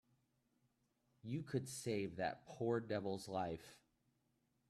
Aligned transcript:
You 1.21 1.43
could 1.43 1.69
save 1.69 2.15
that 2.15 2.47
poor 2.47 2.79
devil's 2.79 3.27
life. 3.27 3.77